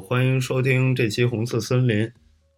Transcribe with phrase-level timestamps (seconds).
[0.00, 2.10] 欢迎收听这期红色森林。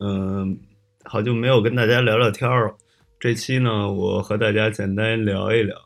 [0.00, 0.58] 嗯，
[1.04, 2.74] 好久没有跟大家聊聊天了。
[3.18, 5.76] 这期呢，我和大家简单聊一聊。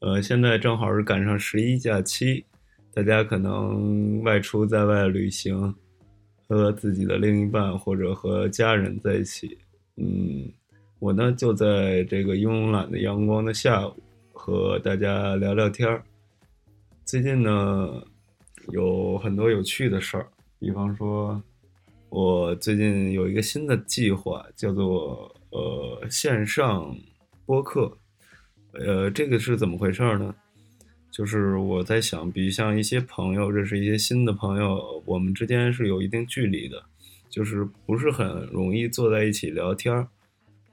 [0.00, 2.44] 呃，现在正好是赶上十一假期，
[2.92, 5.74] 大家可能外出在外旅行，
[6.46, 9.58] 和自己的另一半或者和家人在一起。
[9.96, 10.50] 嗯，
[10.98, 13.94] 我呢就在这个慵懒的阳光的下午，
[14.32, 16.02] 和大家聊聊天儿。
[17.04, 18.02] 最近呢，
[18.72, 20.26] 有很多有趣的事儿。
[20.64, 21.42] 比方说，
[22.08, 26.96] 我最近有一个新的计划，叫做呃线上
[27.44, 27.98] 播客。
[28.72, 30.34] 呃，这个是怎么回事呢？
[31.10, 36.82] 就是我在想，比如像一些朋友，认识一些新的朋友，我们之间是有一定距离的，
[37.28, 40.08] 就是不是很容易坐在一起聊天儿。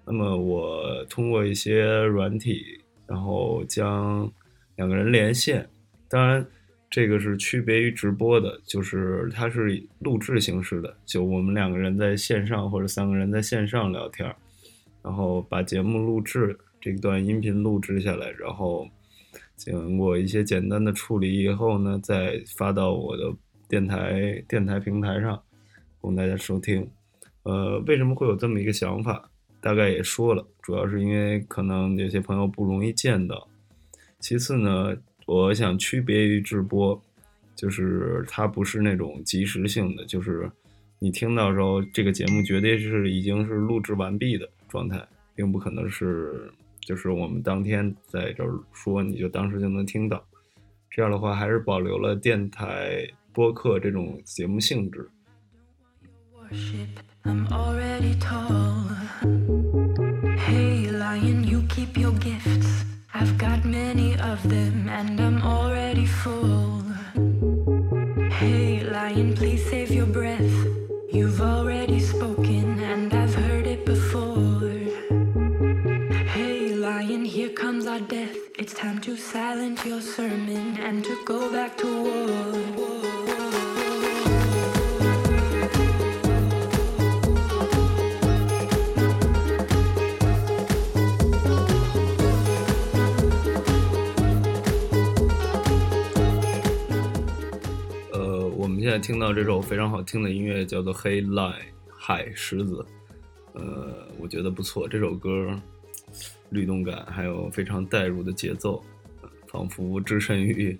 [0.05, 4.31] 那么我通过一些软体，然后将
[4.77, 5.67] 两个人连线，
[6.07, 6.47] 当然。
[6.91, 14.35] 这个是区别于直播的，就是它是录制形式的，就我们两个人在线上或者三个人在线上聊天，
[15.01, 18.85] 然后把节目录制这段音频录制下来，然后
[19.55, 23.33] 经过一些简单的处理以后呢，再发到我的
[23.69, 25.41] 电台电台平台上
[26.01, 26.85] 供大家收听。
[27.43, 29.31] 呃，为什么会有这么一个想法？
[29.61, 33.47] 大概也说了，主要是因为可能有些朋友不容易见到，
[34.19, 34.93] 其次呢。
[35.33, 37.01] 我想区别于直播，
[37.55, 40.51] 就是它不是那种即时性的，就是
[40.99, 45.01] 你听到时候这个节目绝对是已经是录制完毕的状态，
[45.33, 46.51] 并不可能是
[46.81, 50.21] 就是我们当天在这儿说你就当时就能听到。
[50.89, 55.09] 这样的话还是保留了电台播客这种节目性质。
[57.23, 57.47] I've
[63.41, 66.83] got many of them and I'm already full.
[68.33, 70.53] Hey, lion, please save your breath.
[71.11, 74.61] You've already spoken and I've heard it before.
[76.35, 78.37] Hey, lion, here comes our death.
[78.59, 82.60] It's time to silence your sermon and to go back to war.
[99.01, 101.55] 听到这首非常好听的音乐，叫做《黑 line
[101.89, 102.85] 海狮子》，
[103.59, 104.87] 呃，我觉得不错。
[104.87, 105.59] 这首歌
[106.51, 108.81] 律动感还有非常带入的节奏，
[109.47, 110.77] 仿佛置身于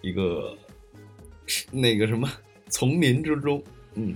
[0.00, 0.56] 一个
[1.72, 2.30] 那个什么
[2.70, 3.60] 丛林之中。
[3.94, 4.14] 嗯，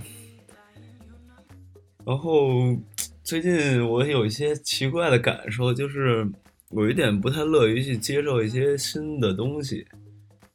[2.05, 2.73] 然后
[3.21, 6.25] 最近我有一些奇怪的感受，就是
[6.69, 9.85] 我有点不太乐于去接受一些新的东西。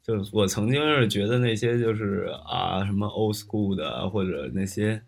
[0.08, 4.98] 就我曾经是觉得那些就是啊什么 old school 的或者那些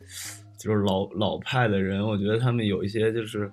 [0.59, 3.51] 就是老老派的人，我觉得他们有一些就是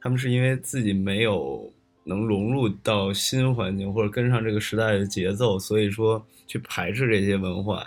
[0.00, 1.70] 他们是因为自己没有
[2.04, 7.86] 能融入到新环境或者跟上这个时代的节奏，所以说去排斥这些文化。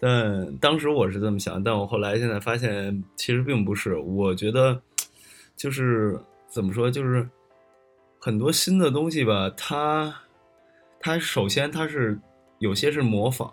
[0.00, 3.94] 但当时我是这么想，但我后来现在发现其实并不是。
[3.94, 4.80] 我觉得
[5.54, 7.28] 就是怎么说，就是
[8.18, 10.22] 很多新的东西吧，它。
[11.02, 12.16] 它首先它是
[12.60, 13.52] 有些是模仿，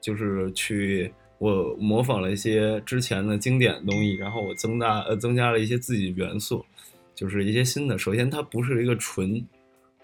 [0.00, 6.66] 就是去我模仿了一些之前的经典的东西，然后我增大呃增加了一些自己元素，
[7.14, 7.96] 就是一些新的。
[7.96, 9.46] 首先它不是一个纯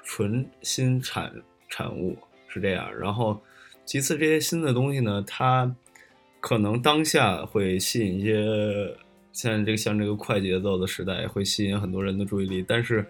[0.05, 1.35] 纯新产
[1.69, 2.17] 产物
[2.47, 3.43] 是这样，然后
[3.85, 5.75] 其次这些新的东西呢，它
[6.39, 8.97] 可能当下会吸引一些
[9.33, 13.05] 现在这个像这个快节奏的时代会吸引很多人的注意力，但是。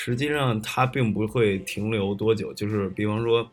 [0.00, 3.44] 实际上它并不会停留多久，就是比方说，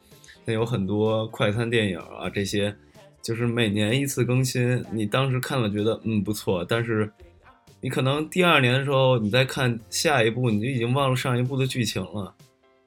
[0.46, 2.74] 那有很多快餐电影啊，这些
[3.19, 4.86] 就是每年一次更新。
[4.92, 7.12] 你当时看了觉得嗯不错，但是
[7.81, 12.31] 你可能第二年的时候你再看下一部，你就已经忘了上一部的剧情了。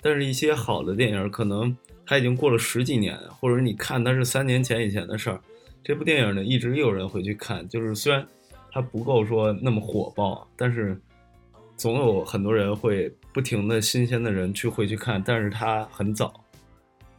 [0.00, 5.41] 但是，一些好的电影可能它已经过了十几年，或者你看它是三年前以前的事儿，
[5.82, 7.69] 这部电影呢一直有人会去看。
[7.69, 8.25] 就是虽然
[8.71, 10.97] 它不够说那么火爆，但是
[11.79, 13.11] 总有很多人会。
[13.31, 16.45] 不停的新鲜的人去会去看，但是它很早，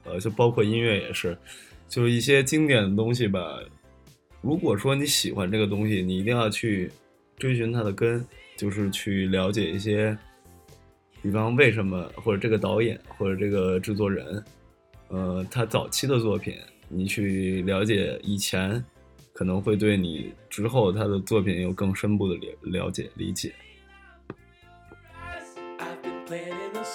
[0.04, 1.38] 呃，就包括音乐也是，
[1.88, 3.58] 就是一些经典的东西吧。
[4.42, 6.92] 如果说你喜欢这个东西，你一定要去
[7.38, 8.26] 追寻它的根，
[8.58, 10.18] 就是去了解一些，
[11.22, 14.44] 比方为什么或者这个导演或者这个制作人，
[15.08, 16.54] 呃，他早期的作品，
[16.90, 18.84] 你去了解以前，
[19.32, 23.54] 可能会对你之后他的作品有更深步的了了解理解。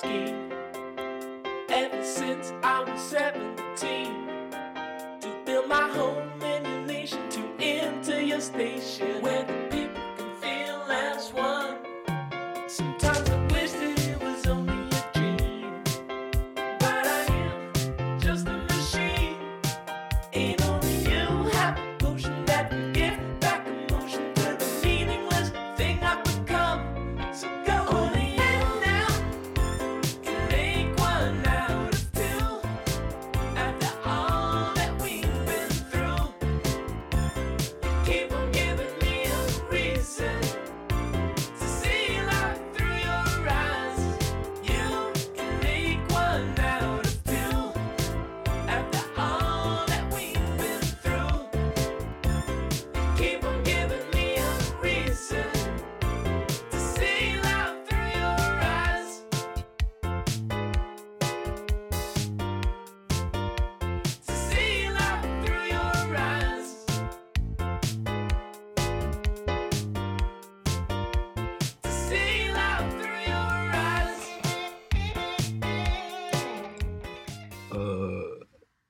[0.04, 0.52] scheme.
[1.68, 4.28] Ever since I was 17,
[5.20, 9.13] to build my home in your nation, to enter your station.
[38.04, 38.33] Keep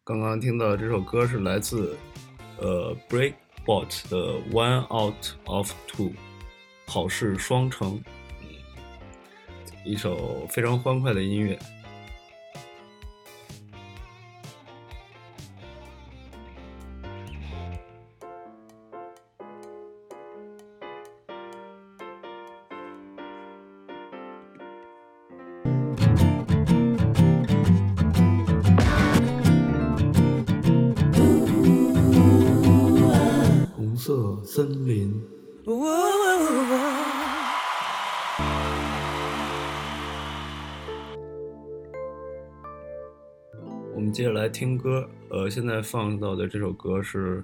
[0.06, 1.96] 刚刚听到这首歌是来自
[2.58, 5.14] 呃 Breakbot 的 One Out
[5.46, 6.12] of Two，
[6.86, 7.98] 好事双成，
[8.42, 8.46] 嗯，
[9.82, 11.58] 一首非常欢快的音乐。
[44.14, 47.43] 接着来听歌，呃，现在放到的这首歌是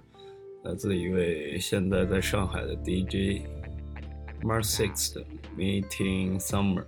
[0.63, 3.43] 来自一位现在在上海的 DJ
[4.41, 5.25] Mars Six 的
[5.59, 6.85] 《Meeting Summer》。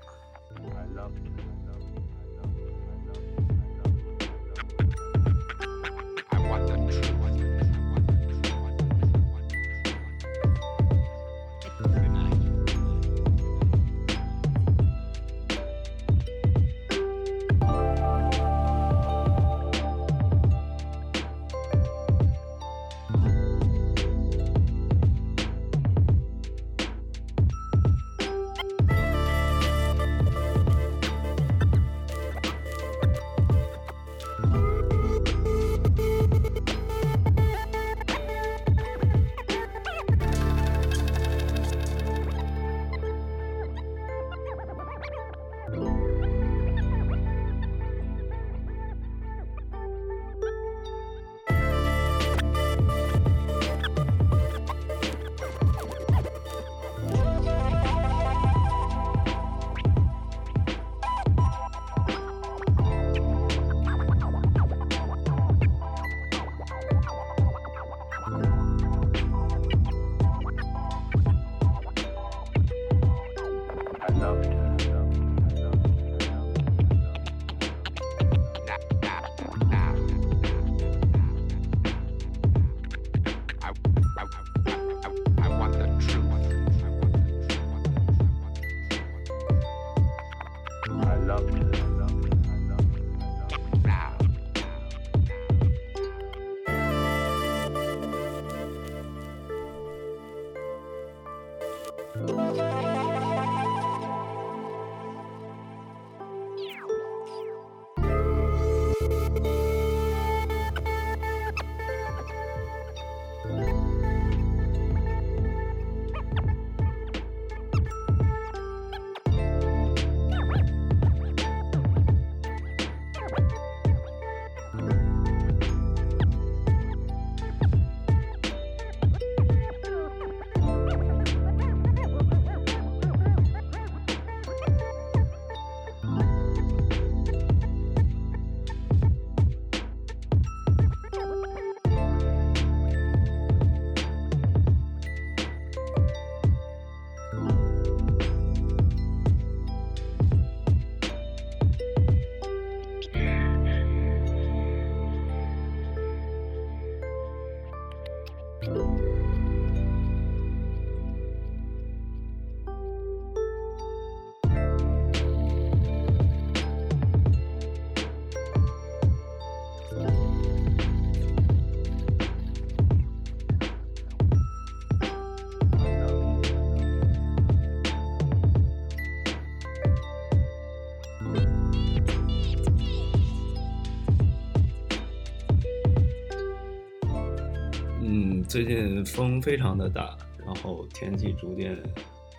[188.53, 191.75] 最近风非常的大，然后天气逐渐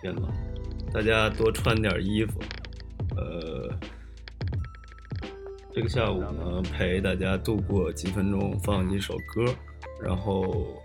[0.00, 0.30] 变冷，
[0.92, 2.40] 大家多穿点衣服。
[3.16, 3.68] 呃，
[5.72, 9.52] 这个下午呢，陪大家度过几分钟，放几首歌，
[10.00, 10.80] 然后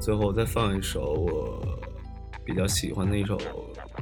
[0.00, 1.78] 最后再放一首我
[2.44, 3.38] 比较喜欢的一首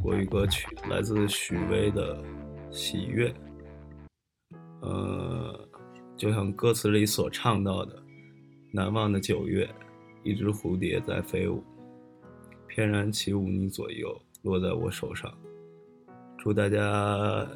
[0.02, 2.16] 国语歌曲，来自许巍的
[2.70, 3.28] 《喜悦》。
[4.80, 5.68] 呃，
[6.16, 8.02] 就像歌词里所唱到的。
[8.72, 9.68] 难忘的九月，
[10.22, 11.62] 一只蝴蝶在飞舞，
[12.66, 15.32] 翩然起舞你左右，落在我手上。
[16.36, 17.46] 祝大家，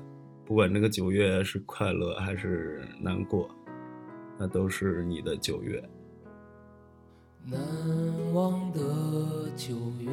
[0.44, 3.50] 不管这个九月是快乐还是难过，
[4.38, 5.82] 那都是你的九月。
[7.46, 7.60] 难
[8.32, 8.80] 忘的
[9.54, 10.10] 九月，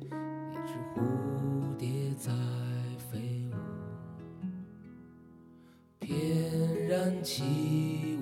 [0.00, 2.32] 一只蝴蝶在
[2.96, 3.54] 飞舞，
[5.98, 8.13] 翩然起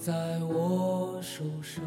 [0.00, 1.84] 在我手上。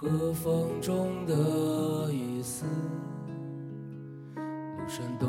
[0.00, 2.64] 和风中的雨丝
[4.34, 5.26] 路上都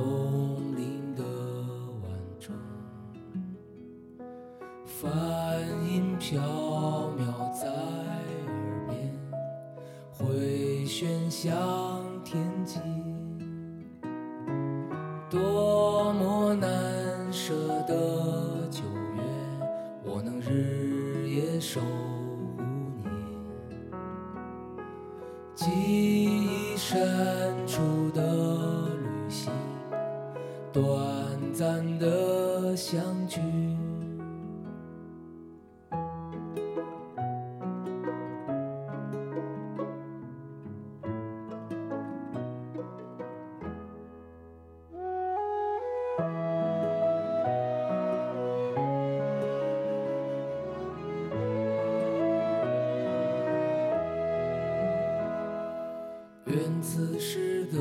[56.46, 57.80] 愿此时的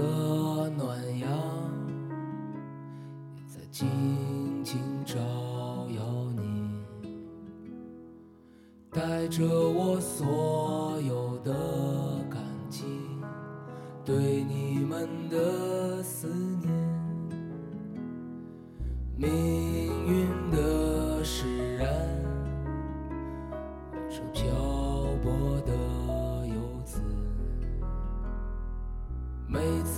[0.76, 1.29] 暖阳，
[3.35, 3.88] 也在静
[4.62, 5.17] 静照
[5.97, 7.11] 耀你，
[8.90, 11.52] 带着我所有的
[12.29, 12.85] 感激，
[14.05, 14.39] 对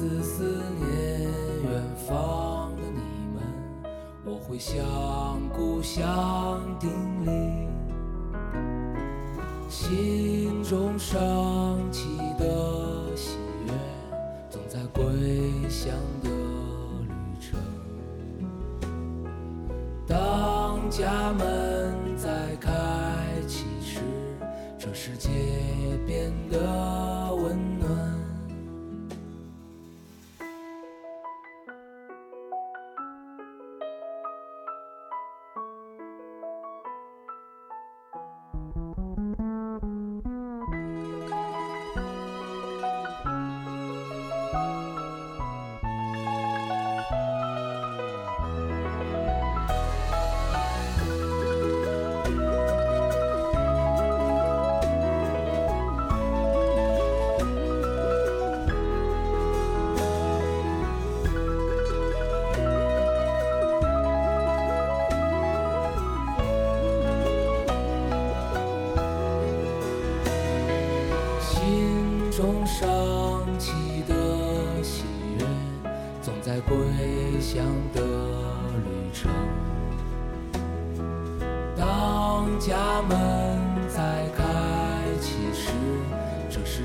[0.02, 0.42] 次思
[0.80, 1.30] 念
[1.62, 2.98] 远方的你
[3.32, 3.40] 们，
[4.24, 4.74] 我会向
[5.50, 6.90] 故乡叮
[7.24, 7.68] 咛，
[9.68, 13.72] 心中升起的喜悦，
[14.50, 15.04] 总在归
[15.68, 16.28] 乡的
[17.06, 17.56] 旅程。
[20.04, 21.61] 当家门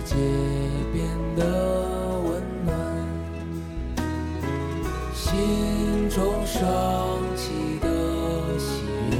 [0.07, 0.15] 界
[0.93, 1.43] 变得
[2.21, 2.73] 温暖。
[5.13, 6.63] 心中升
[7.35, 9.17] 起的喜悦，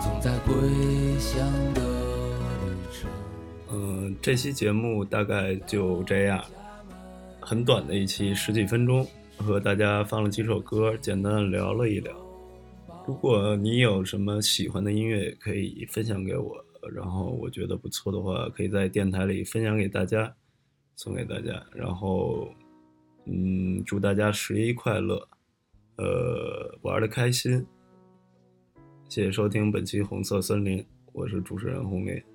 [0.00, 1.44] 总在归乡
[1.74, 3.10] 的旅程。
[3.72, 6.42] 嗯，这期节目大概就这样，
[7.40, 9.04] 很短的一期，十几分钟，
[9.36, 12.14] 和大家放了几首歌，简单的聊了一聊。
[13.04, 20.34] 如果你有什么喜欢的音乐，可以分享给我，然后我觉得不错的话，可以在电台里分享给大家，
[20.96, 21.64] 送给大家。
[21.72, 22.48] 然后，
[23.26, 25.28] 嗯，祝大家十一快乐，
[25.96, 27.64] 呃，玩的开心。
[29.08, 32.33] 谢谢收听本期红色森林，我是主持人红林。